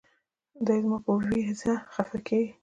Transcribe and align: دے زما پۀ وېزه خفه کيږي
دے 0.65 0.75
زما 0.83 0.97
پۀ 1.05 1.13
وېزه 1.27 1.73
خفه 1.93 2.19
کيږي 2.27 2.51